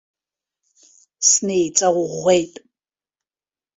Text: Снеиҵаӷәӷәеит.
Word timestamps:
Снеиҵаӷәӷәеит. 1.27 2.53